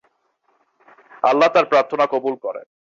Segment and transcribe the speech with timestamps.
[1.23, 2.65] আল্লাহ্ তাঁর প্রার্থনা কবুল করেন।